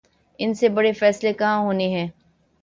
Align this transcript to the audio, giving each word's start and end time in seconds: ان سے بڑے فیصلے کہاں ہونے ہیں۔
ان 0.39 0.53
سے 0.53 0.69
بڑے 0.69 0.91
فیصلے 0.93 1.33
کہاں 1.33 1.59
ہونے 1.59 1.87
ہیں۔ 1.87 2.07